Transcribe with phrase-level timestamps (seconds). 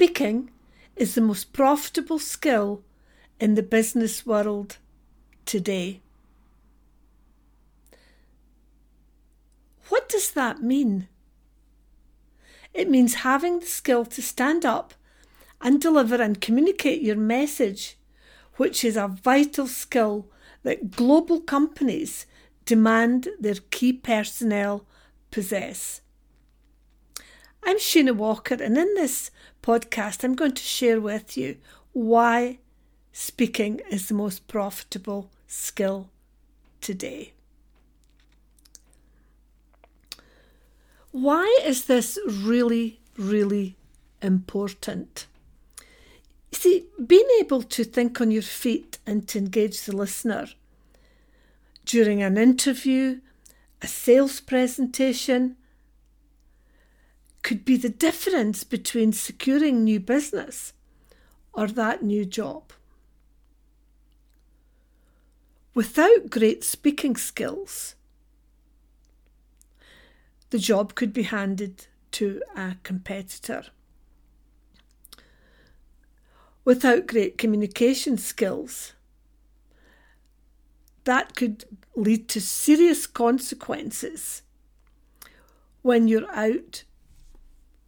[0.00, 0.50] speaking
[0.96, 2.82] is the most profitable skill
[3.38, 4.78] in the business world
[5.44, 6.00] today.
[9.90, 11.06] What does that mean?
[12.72, 14.94] It means having the skill to stand up
[15.60, 17.98] and deliver and communicate your message,
[18.56, 20.30] which is a vital skill
[20.62, 22.24] that global companies
[22.64, 24.86] demand their key personnel
[25.30, 26.00] possess.
[27.62, 29.30] I'm Sheena Walker, and in this
[29.62, 31.56] podcast, I'm going to share with you
[31.92, 32.58] why
[33.12, 36.08] speaking is the most profitable skill
[36.80, 37.32] today.
[41.12, 43.76] Why is this really, really
[44.22, 45.26] important?
[46.52, 50.48] You see, being able to think on your feet and to engage the listener
[51.84, 53.20] during an interview,
[53.82, 55.56] a sales presentation,
[57.42, 60.72] could be the difference between securing new business
[61.52, 62.72] or that new job.
[65.74, 67.94] Without great speaking skills,
[70.50, 73.64] the job could be handed to a competitor.
[76.64, 78.92] Without great communication skills,
[81.04, 81.64] that could
[81.96, 84.42] lead to serious consequences
[85.82, 86.84] when you're out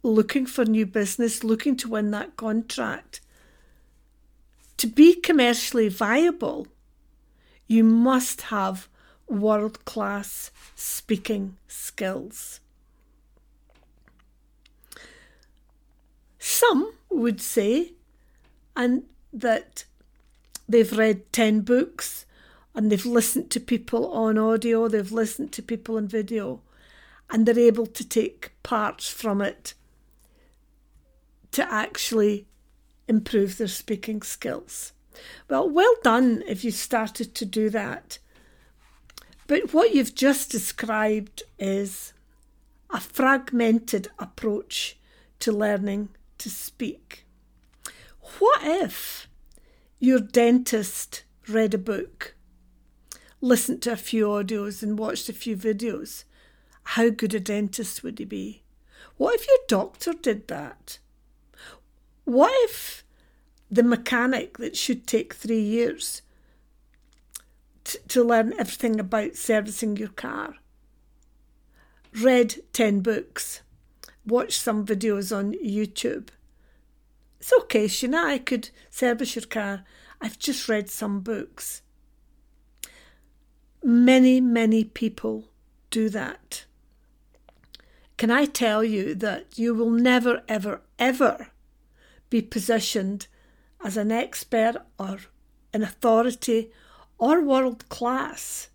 [0.03, 3.21] looking for new business, looking to win that contract.
[4.77, 6.67] To be commercially viable,
[7.67, 8.89] you must have
[9.27, 12.59] world class speaking skills.
[16.37, 17.93] Some would say,
[18.75, 19.85] and that
[20.67, 22.25] they've read 10 books
[22.75, 26.61] and they've listened to people on audio, they've listened to people on video,
[27.29, 29.73] and they're able to take parts from it
[31.53, 32.47] to actually
[33.07, 34.93] improve their speaking skills.
[35.49, 38.19] Well, well done if you started to do that.
[39.47, 42.13] But what you've just described is
[42.89, 44.97] a fragmented approach
[45.39, 46.09] to learning
[46.39, 47.25] to speak.
[48.39, 49.27] What if
[49.99, 52.35] your dentist read a book,
[53.41, 56.23] listened to a few audios, and watched a few videos?
[56.83, 58.63] How good a dentist would he be?
[59.17, 60.99] What if your doctor did that?
[62.25, 63.03] What if
[63.69, 66.21] the mechanic that should take three years
[67.83, 70.55] t- to learn everything about servicing your car
[72.21, 73.61] read 10 books,
[74.25, 76.29] watched some videos on YouTube?
[77.39, 79.83] It's okay, Sheena, I could service your car.
[80.21, 81.81] I've just read some books.
[83.83, 85.49] Many, many people
[85.89, 86.63] do that.
[88.15, 91.49] Can I tell you that you will never, ever, ever
[92.33, 93.27] be positioned
[93.85, 95.19] as an expert or
[95.71, 96.71] an authority
[97.19, 98.69] or world class.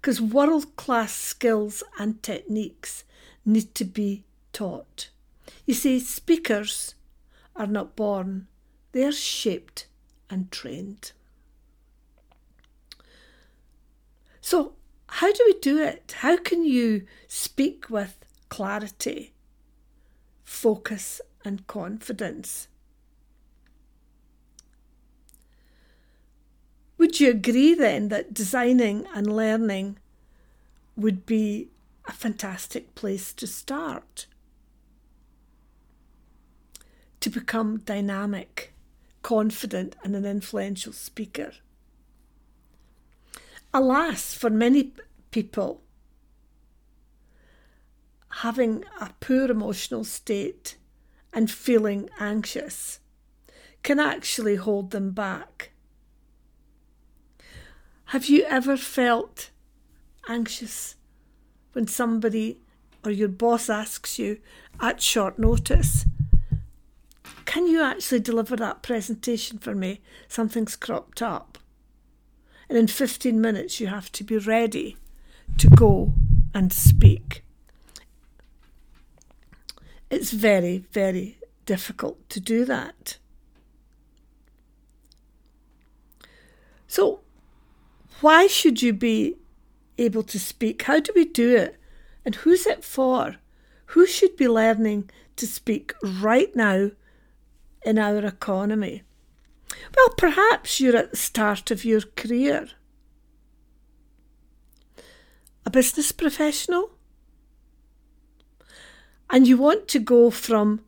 [0.00, 3.04] Because world class skills and techniques
[3.44, 5.10] need to be taught.
[5.64, 6.96] You see, speakers
[7.54, 8.48] are not born,
[8.90, 9.86] they are shaped
[10.28, 11.12] and trained.
[14.40, 14.72] So,
[15.06, 16.16] how do we do it?
[16.18, 18.16] How can you speak with
[18.48, 19.34] clarity,
[20.42, 22.68] focus, and confidence.
[26.98, 29.98] Would you agree then that designing and learning
[30.96, 31.68] would be
[32.06, 34.26] a fantastic place to start?
[37.20, 38.72] To become dynamic,
[39.22, 41.52] confident, and an influential speaker.
[43.74, 44.92] Alas, for many
[45.30, 45.82] people,
[48.28, 50.76] having a poor emotional state
[51.32, 53.00] and feeling anxious
[53.82, 55.72] can actually hold them back.
[58.06, 59.50] Have you ever felt
[60.28, 60.96] anxious
[61.72, 62.58] when somebody
[63.04, 64.38] or your boss asks you
[64.80, 66.04] at short notice,
[67.44, 70.00] Can you actually deliver that presentation for me?
[70.28, 71.58] Something's cropped up.
[72.68, 74.96] And in 15 minutes, you have to be ready
[75.58, 76.14] to go
[76.54, 77.44] and speak.
[80.12, 83.16] It's very, very difficult to do that.
[86.86, 87.20] So,
[88.20, 89.36] why should you be
[89.96, 90.82] able to speak?
[90.82, 91.80] How do we do it?
[92.26, 93.36] And who's it for?
[93.86, 96.90] Who should be learning to speak right now
[97.82, 99.04] in our economy?
[99.96, 102.68] Well, perhaps you're at the start of your career.
[105.64, 106.90] A business professional?
[109.32, 110.82] And you want to go from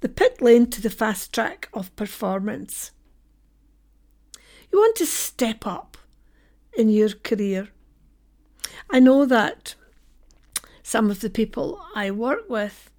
[0.00, 2.90] the pit lane to the fast track of performance.
[4.70, 5.96] You want to step up
[6.76, 7.68] in your career.
[8.90, 9.74] I know that
[10.82, 12.90] some of the people I work with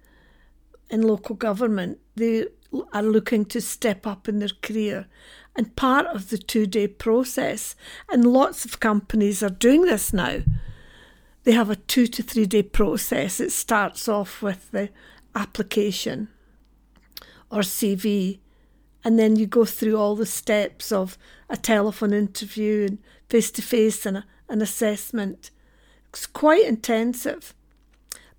[0.90, 2.46] in local government, they
[2.92, 5.06] are looking to step up in their career.
[5.54, 7.76] And part of the two day process,
[8.08, 10.40] and lots of companies are doing this now,
[11.48, 13.40] they have a two to three day process.
[13.40, 14.90] It starts off with the
[15.34, 16.28] application
[17.50, 18.40] or CV,
[19.02, 21.16] and then you go through all the steps of
[21.48, 22.98] a telephone interview and
[23.30, 25.50] face to face and an assessment.
[26.10, 27.54] It's quite intensive.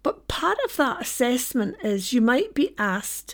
[0.03, 3.33] But part of that assessment is you might be asked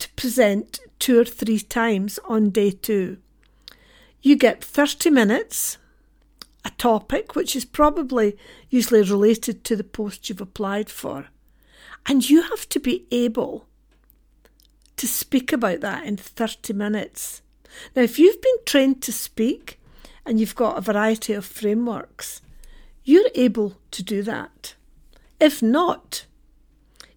[0.00, 3.18] to present two or three times on day two.
[4.22, 5.78] You get 30 minutes,
[6.64, 8.36] a topic which is probably
[8.70, 11.26] usually related to the post you've applied for,
[12.06, 13.66] and you have to be able
[14.96, 17.42] to speak about that in 30 minutes.
[17.96, 19.80] Now, if you've been trained to speak
[20.24, 22.42] and you've got a variety of frameworks,
[23.04, 24.74] you're able to do that.
[25.40, 26.26] If not,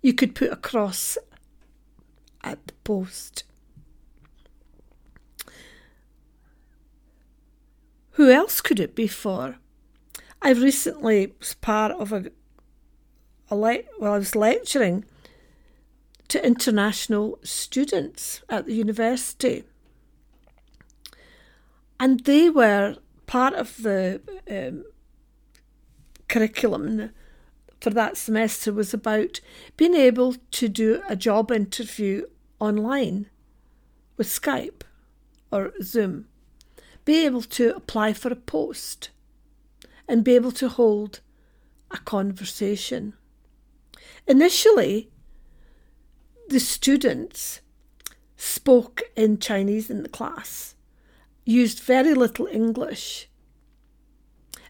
[0.02, 1.18] you could put a cross
[2.44, 3.44] at the post.
[8.16, 9.58] Who else could it be for?
[10.42, 12.32] I recently was part of a,
[13.50, 15.04] a le- well, I was lecturing
[16.30, 19.64] to international students at the university,
[22.00, 22.98] and they were
[23.28, 24.86] part of the um,
[26.30, 27.12] curriculum
[27.82, 29.42] for that semester was about
[29.78, 32.26] being able to do a job interview
[32.60, 33.30] online
[34.16, 34.84] with Skype
[35.52, 36.28] or Zoom,
[37.06, 39.12] be able to apply for a post,
[40.08, 41.22] and be able to hold
[41.92, 43.14] a conversation.
[44.28, 45.12] Initially,
[46.50, 47.62] the students
[48.38, 50.76] spoke in Chinese in the class,
[51.46, 53.30] used very little English,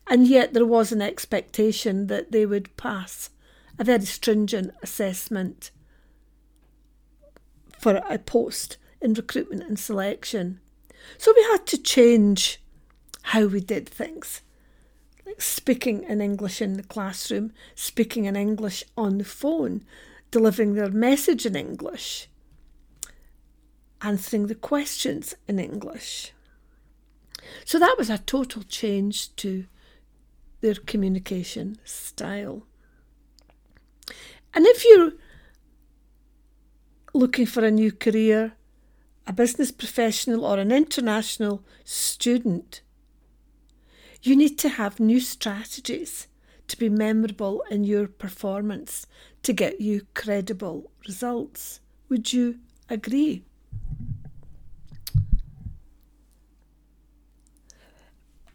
[0.07, 3.29] and yet there was an expectation that they would pass
[3.79, 5.71] a very stringent assessment
[7.79, 10.59] for a post in recruitment and selection.
[11.17, 12.61] So we had to change
[13.23, 14.41] how we did things.
[15.25, 19.83] Like speaking in English in the classroom, speaking in English on the phone,
[20.31, 22.27] delivering their message in English,
[24.01, 26.33] answering the questions in English.
[27.63, 29.65] So that was a total change to
[30.61, 32.63] their communication style.
[34.53, 35.13] And if you're
[37.13, 38.53] looking for a new career,
[39.27, 42.81] a business professional, or an international student,
[44.21, 46.27] you need to have new strategies
[46.67, 49.05] to be memorable in your performance
[49.43, 51.79] to get you credible results.
[52.09, 53.43] Would you agree?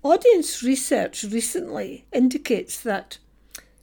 [0.02, 3.18] Audience research recently indicates that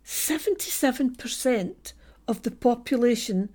[0.04, 1.94] 77%
[2.28, 3.50] of the population,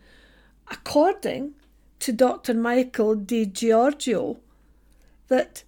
[0.71, 1.55] according
[2.03, 2.53] to Dr.
[2.55, 4.41] Michael Di Giorgio,
[5.29, 5.63] that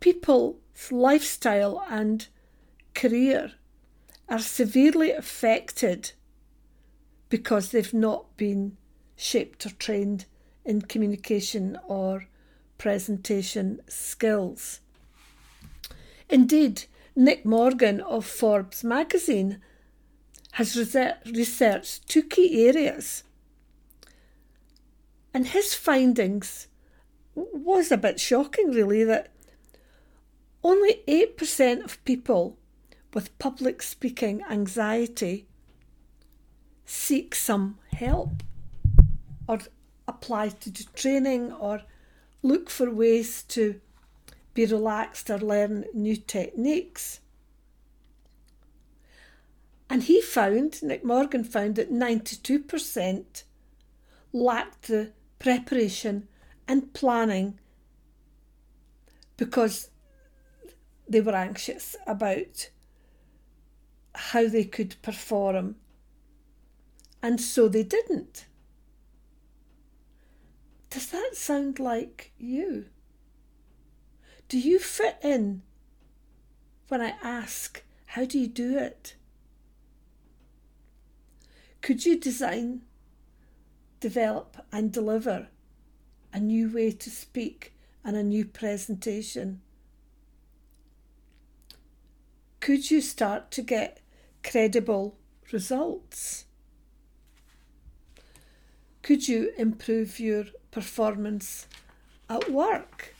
[0.00, 0.56] people's
[0.90, 2.28] lifestyle and
[2.94, 3.52] career
[4.28, 6.12] are severely affected
[7.30, 8.76] because they've not been
[9.16, 10.26] shaped or trained
[10.62, 12.26] in communication or
[12.76, 14.80] presentation skills.
[16.28, 16.84] Indeed,
[17.16, 19.58] Nick Morgan of Forbes magazine
[20.52, 23.24] has researched two key areas.
[25.34, 26.68] And his findings
[27.34, 29.30] was a bit shocking, really, that
[30.62, 32.58] only 8% of people
[33.14, 35.46] with public speaking anxiety
[36.84, 38.42] seek some help
[39.48, 39.58] or
[40.06, 41.82] apply to do training or
[42.42, 43.80] look for ways to
[44.54, 47.20] be relaxed or learn new techniques.
[49.88, 53.42] And he found, Nick Morgan found that 92%
[54.32, 56.28] lacked the preparation
[56.68, 57.58] and planning
[59.36, 59.90] because
[61.08, 62.70] they were anxious about
[64.14, 65.74] how they could perform.
[67.20, 68.46] And so they didn't.
[70.90, 72.86] Does that sound like you?
[74.48, 75.62] Do you fit in
[76.86, 79.16] when I ask, how do you do it?
[81.80, 82.82] Could you design,
[84.02, 85.48] develop, and deliver
[86.34, 89.62] a new way to speak and a new presentation?
[92.60, 94.00] Could you start to get
[94.42, 95.16] credible
[95.50, 96.44] results?
[99.02, 101.66] could you improve your performance
[102.30, 103.14] at work?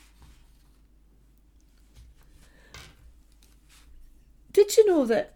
[4.52, 5.34] Did you know that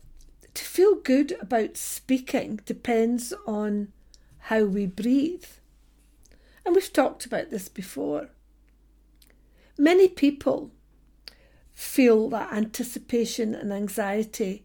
[0.54, 3.92] to feel good about speaking depends on
[4.46, 5.44] how we breathe?
[6.64, 8.28] And we've talked about this before.
[9.76, 10.70] Many people
[11.74, 14.64] feel that anticipation and anxiety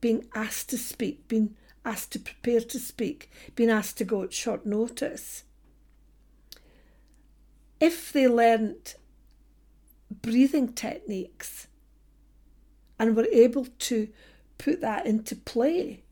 [0.00, 4.32] being asked to speak, being asked to prepare to speak, being asked to go at
[4.32, 5.44] short notice.
[7.78, 8.96] If they learnt
[10.10, 11.66] breathing techniques
[12.98, 14.08] and were able to
[14.56, 16.04] put that into play,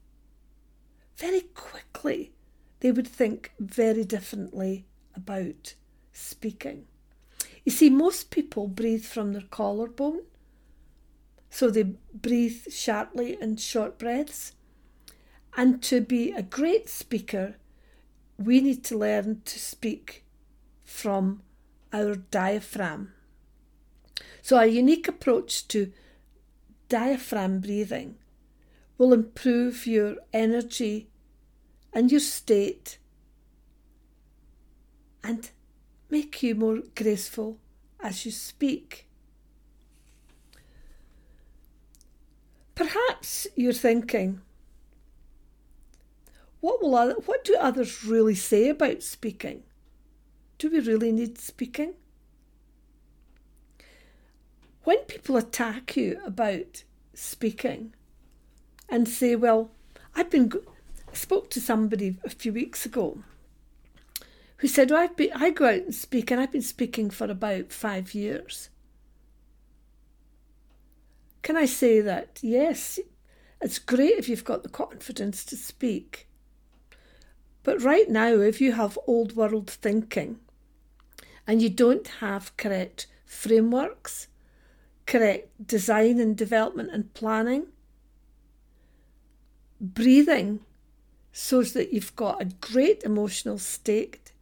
[1.16, 2.32] very quickly
[2.80, 5.74] they would think very differently about
[6.12, 6.86] speaking.
[7.64, 10.20] You see, most people breathe from their collarbone,
[11.50, 14.52] so they breathe sharply and short breaths.
[15.56, 17.56] And to be a great speaker,
[18.38, 20.24] we need to learn to speak
[20.84, 21.42] from
[21.92, 23.12] our diaphragm.
[24.40, 25.92] So, a unique approach to
[26.88, 28.16] diaphragm breathing
[28.96, 31.08] will improve your energy
[31.92, 32.98] and your state
[35.22, 35.50] and
[36.10, 37.58] make you more graceful
[38.00, 39.06] as you speak.
[42.74, 44.40] Perhaps you're thinking,
[46.60, 49.64] what will other, what do others really say about speaking?
[50.58, 51.94] Do we really need speaking?
[54.84, 57.94] When people attack you about speaking
[58.88, 59.70] and say, well,
[60.14, 60.77] I've been, I
[61.18, 63.22] spoke to somebody a few weeks ago
[64.58, 67.72] who said, I've been, I go out and speak and I've been speaking for about
[67.72, 68.70] five years.
[71.42, 72.40] Can I say that?
[72.42, 72.98] Yes,
[73.60, 76.28] it's great if you've got the confidence to speak.
[77.62, 80.38] But right now, if you have old world thinking
[81.46, 84.28] and you don't have correct frameworks,
[85.06, 87.68] correct design and development and planning,
[89.80, 90.60] breathing
[91.40, 94.32] so that you've got a great emotional state,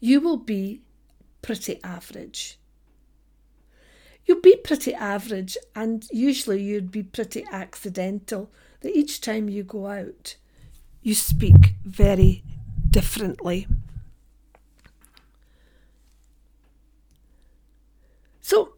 [0.00, 0.80] you will be
[1.42, 2.58] pretty average.
[4.24, 8.50] You'll be pretty average, and usually you'd be pretty accidental
[8.80, 10.36] that each time you go out,
[11.02, 12.42] you speak very
[12.88, 13.66] differently.
[18.40, 18.72] So,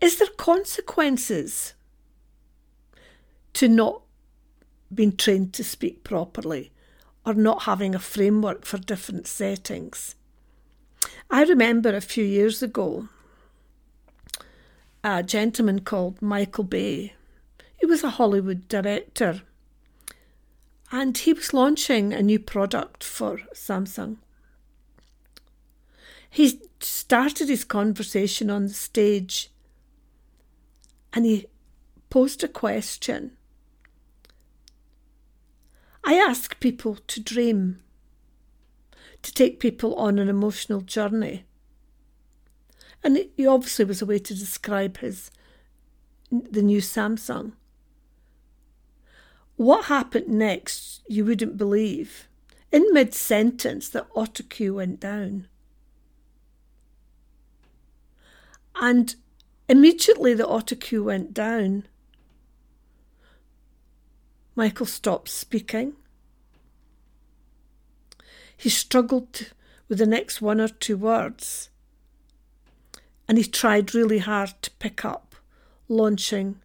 [0.00, 1.74] is there consequences
[3.52, 4.02] to not
[4.94, 6.72] being trained to speak properly
[7.24, 10.14] or not having a framework for different settings?
[11.30, 13.08] I remember a few years ago
[15.02, 17.14] a gentleman called Michael Bay.
[17.78, 19.42] He was a Hollywood director
[20.90, 24.16] and he was launching a new product for Samsung.
[26.28, 29.50] He started his conversation on the stage
[31.12, 31.46] and he
[32.10, 33.35] posed a question.
[36.06, 37.82] I ask people to dream,
[39.22, 41.44] to take people on an emotional journey.
[43.02, 45.32] And it obviously was a way to describe his
[46.30, 47.52] the new Samsung.
[49.56, 52.28] What happened next, you wouldn't believe.
[52.70, 55.48] In mid sentence, the autocue went down.
[58.76, 59.16] And
[59.68, 61.88] immediately the autocue went down.
[64.56, 65.92] Michael stopped speaking.
[68.56, 69.52] He struggled
[69.86, 71.68] with the next one or two words,
[73.28, 75.34] and he tried really hard to pick up
[75.88, 76.60] launching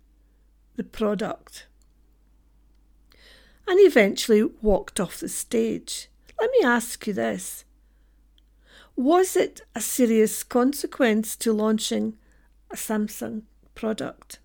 [0.77, 1.67] the product
[3.67, 6.07] and eventually walked off the stage.
[6.39, 7.65] Let me ask you this
[8.95, 12.17] Was it a serious consequence to launching
[12.71, 13.43] a Samsung
[13.75, 14.39] product?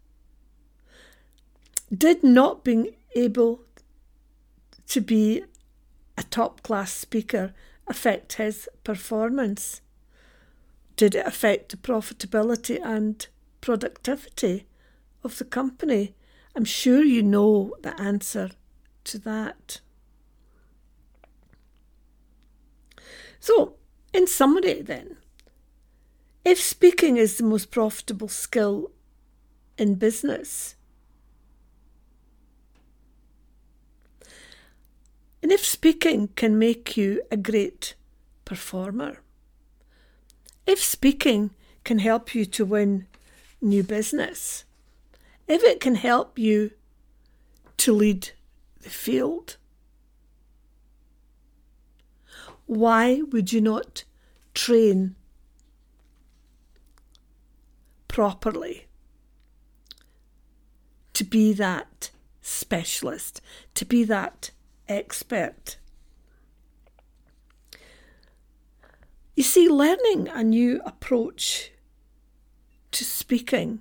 [1.97, 3.63] Did not being able
[4.89, 5.43] to be
[6.17, 7.53] a top class speaker
[7.87, 9.81] affect his performance?
[10.97, 13.27] Did it affect the profitability and
[13.61, 14.67] productivity
[15.23, 16.15] of the company?
[16.55, 18.51] I'm sure you know the answer
[19.05, 19.81] to that.
[23.41, 23.75] So,
[24.13, 25.17] in summary, then,
[26.45, 28.91] if speaking is the most profitable skill
[29.77, 30.76] in business,
[35.47, 37.95] and if speaking can make you a great
[38.45, 39.19] performer,
[40.67, 41.51] if speaking
[41.85, 43.07] can help you to win
[43.61, 44.65] new business,
[45.47, 46.73] if it can help you
[47.77, 48.31] to lead
[48.81, 49.57] the field?
[52.67, 54.03] Why would you not
[54.53, 55.15] train
[58.09, 58.89] properly
[61.13, 62.11] to be that
[62.43, 63.41] specialist,
[63.75, 64.51] to be that
[64.89, 65.77] expert?
[69.35, 71.73] You see, learning a new approach
[72.93, 73.81] to speaking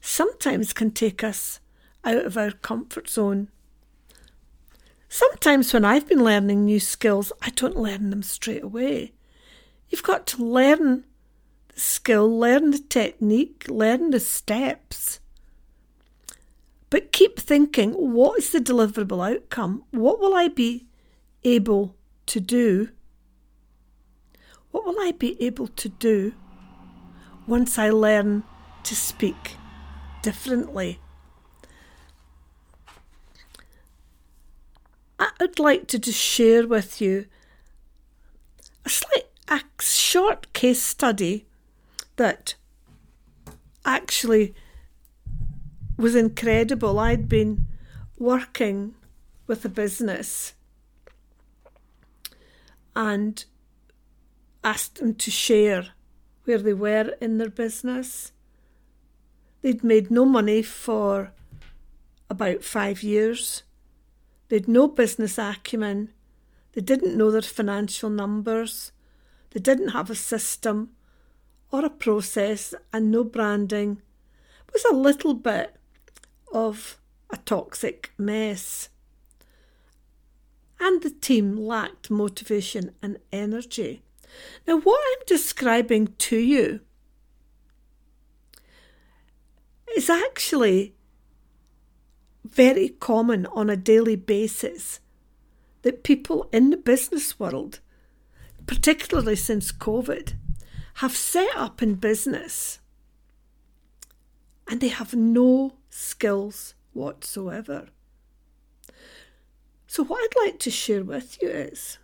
[0.00, 1.60] sometimes can take us
[2.04, 3.48] out of our comfort zone.
[5.08, 9.12] Sometimes when I've been learning new skills, I don't learn them straight away.
[9.88, 11.04] You've got to learn
[11.72, 15.20] the skill, learn the technique, learn the steps.
[16.92, 19.84] But keep thinking what is the deliverable outcome?
[19.92, 20.84] What will I be
[21.42, 21.96] able
[22.26, 22.90] to do?
[24.72, 26.34] What will I be able to do
[27.46, 28.44] once I learn
[28.82, 29.56] to speak
[30.20, 31.00] differently?
[35.18, 37.24] I'd like to just share with you
[38.84, 41.46] a slight, a short case study
[42.16, 42.54] that
[43.82, 44.54] actually
[45.96, 46.98] was incredible.
[46.98, 47.66] I'd been
[48.18, 48.94] working
[49.46, 50.54] with a business
[52.94, 53.44] and
[54.64, 55.88] asked them to share
[56.44, 58.32] where they were in their business.
[59.60, 61.32] They'd made no money for
[62.28, 63.62] about five years.
[64.48, 66.10] They'd no business acumen.
[66.72, 68.92] They didn't know their financial numbers.
[69.50, 70.90] They didn't have a system
[71.70, 74.02] or a process and no branding.
[74.66, 75.76] It was a little bit
[76.52, 76.98] of
[77.30, 78.88] a toxic mess.
[80.78, 84.02] And the team lacked motivation and energy.
[84.66, 86.80] Now, what I'm describing to you
[89.96, 90.94] is actually
[92.44, 95.00] very common on a daily basis
[95.82, 97.80] that people in the business world,
[98.66, 100.34] particularly since COVID,
[100.96, 102.78] have set up in business
[104.72, 107.88] and they have no skills whatsoever.
[109.86, 111.98] So, what I'd like to share with you is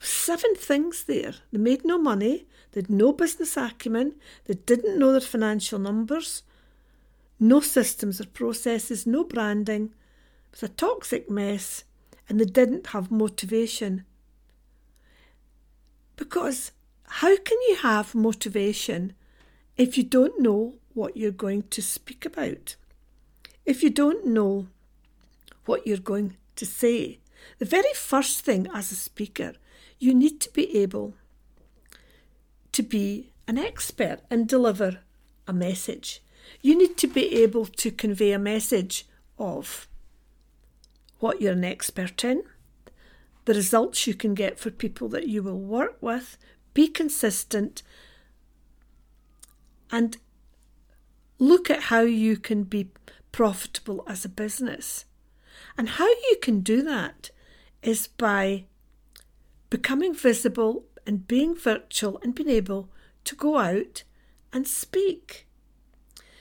[0.00, 1.34] seven things there.
[1.52, 6.42] They made no money, they had no business acumen, they didn't know their financial numbers,
[7.38, 9.84] no systems or processes, no branding.
[9.84, 11.84] It was a toxic mess,
[12.28, 14.04] and they didn't have motivation.
[16.16, 16.72] Because
[17.04, 19.12] how can you have motivation
[19.76, 22.76] if you don't know what you're going to speak about?
[23.64, 24.68] If you don't know
[25.64, 27.18] what you're going to say?
[27.58, 29.54] The very first thing as a speaker
[30.02, 31.14] you need to be able
[32.72, 34.98] to be an expert and deliver
[35.46, 36.20] a message.
[36.60, 39.06] You need to be able to convey a message
[39.38, 39.86] of
[41.20, 42.42] what you're an expert in,
[43.44, 46.36] the results you can get for people that you will work with,
[46.74, 47.84] be consistent,
[49.92, 50.16] and
[51.38, 52.88] look at how you can be
[53.30, 55.04] profitable as a business.
[55.76, 57.30] And how you can do that
[57.82, 58.64] is by
[59.70, 62.88] becoming visible and being virtual and being able
[63.24, 64.02] to go out
[64.52, 65.46] and speak.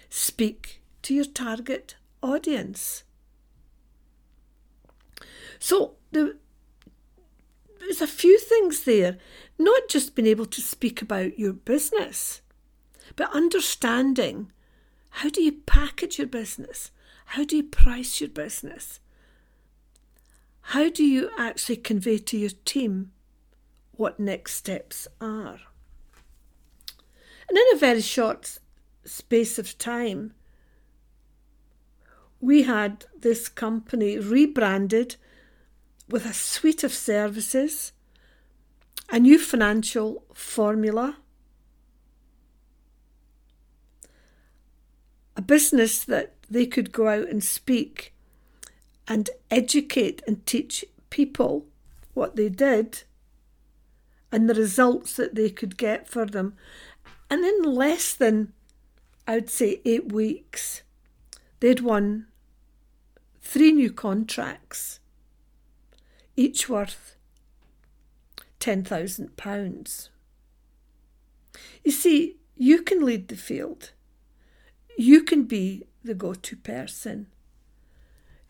[0.10, 3.04] Speak to your target audience.
[5.60, 6.34] So there,
[7.80, 9.18] there's a few things there,
[9.58, 12.41] not just being able to speak about your business,
[13.16, 14.52] but understanding
[15.10, 16.92] how do you package your business?
[17.26, 19.00] How do you price your business?
[20.62, 23.12] How do you actually convey to your team
[24.02, 25.60] what next steps are.
[27.48, 28.58] And in a very short
[29.06, 30.34] space of time,
[32.40, 35.18] we had this company rebranded
[36.10, 37.92] with a suite of services,
[39.12, 41.18] a new financial formula,
[45.42, 48.14] a business that they could go out and speak
[49.08, 51.66] and educate and teach people
[52.14, 53.02] what they did
[54.32, 56.54] and the results that they could get for them.
[57.28, 58.54] And in less than,
[59.28, 60.84] I'd say, eight weeks,
[61.60, 62.28] they'd won
[63.42, 65.00] three new contracts,
[66.36, 67.16] each worth
[68.60, 70.10] £10,000.
[71.84, 73.92] You see, you can lead the field.
[74.98, 77.28] You can be the go to person.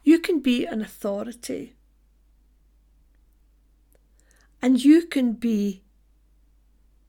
[0.03, 1.75] You can be an authority.
[4.61, 5.83] And you can be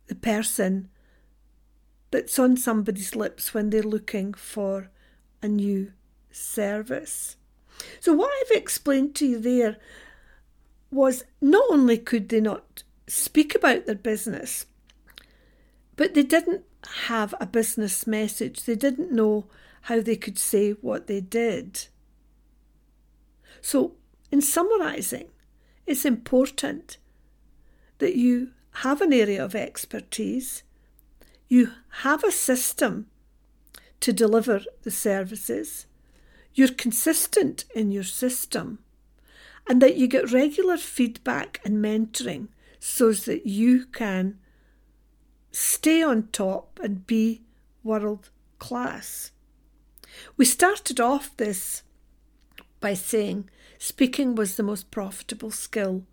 [0.07, 0.89] the person
[2.11, 4.91] that's on somebody's lips when they're looking for
[5.43, 5.93] a new
[6.31, 7.37] service.
[8.01, 9.77] So, what I've explained to you there
[10.91, 14.67] was not only could they not speak about their business,
[15.97, 16.65] but they didn't
[17.05, 18.65] have a business message.
[18.65, 19.47] They didn't know
[19.83, 21.87] how they could say what they did.
[23.61, 23.93] So,
[24.31, 25.29] in summarising,
[25.87, 26.99] it's important
[27.99, 30.63] that you have an area of expertise,
[31.49, 33.07] you have a system
[34.01, 35.87] to deliver the services,
[36.55, 38.79] you're consistent in your system,
[39.69, 42.49] and that you get regular feedback and mentoring
[42.81, 44.39] so that you can
[45.53, 47.43] stay on top and be
[47.85, 49.31] world class.
[50.37, 51.83] We started off this
[52.81, 56.05] by saying speaking was the most profitable skill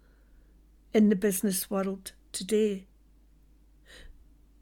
[0.94, 2.86] in the business world today.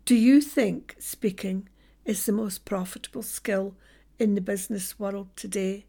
[0.05, 1.67] Do you think speaking
[2.05, 3.75] is the most profitable skill
[4.17, 5.85] in the business world today?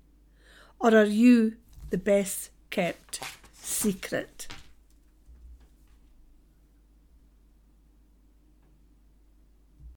[0.81, 1.57] Or are you
[1.91, 3.21] the best kept
[3.55, 4.49] secret?